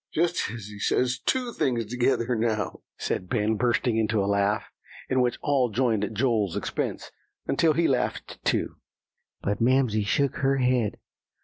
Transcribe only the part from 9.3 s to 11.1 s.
"But Mamsie shook her head.